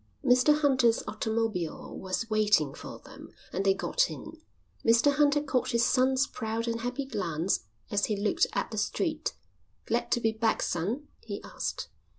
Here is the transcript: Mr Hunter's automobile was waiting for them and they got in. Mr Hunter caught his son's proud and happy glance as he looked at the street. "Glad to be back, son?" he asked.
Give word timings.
Mr 0.25 0.59
Hunter's 0.61 1.03
automobile 1.07 1.95
was 1.95 2.27
waiting 2.27 2.73
for 2.73 2.97
them 3.05 3.31
and 3.53 3.63
they 3.63 3.73
got 3.75 4.09
in. 4.09 4.41
Mr 4.83 5.13
Hunter 5.13 5.43
caught 5.43 5.69
his 5.73 5.85
son's 5.85 6.25
proud 6.25 6.67
and 6.67 6.81
happy 6.81 7.05
glance 7.05 7.65
as 7.91 8.07
he 8.07 8.15
looked 8.15 8.47
at 8.53 8.71
the 8.71 8.79
street. 8.79 9.35
"Glad 9.85 10.09
to 10.13 10.19
be 10.19 10.31
back, 10.31 10.63
son?" 10.63 11.07
he 11.23 11.39
asked. 11.43 11.87